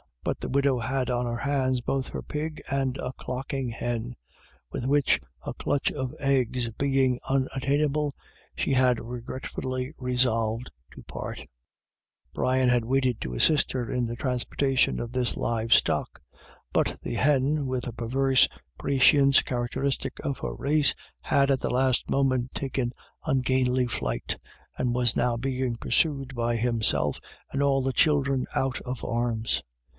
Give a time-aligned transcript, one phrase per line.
[0.23, 4.15] But the widow had on hands both her pig, and a clocking hen,
[4.71, 8.15] with which, a clutch of eggs being unattainable,
[8.55, 11.45] she had regretfully resolved to part
[12.33, 16.21] Brian had waited to assist her in the transportion of this live stock;
[16.71, 18.47] but the hen, with a perverse
[18.79, 22.91] prescience characteristic of her race, had at the last moment taken
[23.25, 24.37] ungainly flight,
[24.77, 27.19] and was now being pursued by himself
[27.51, 29.61] and all the children out of arms.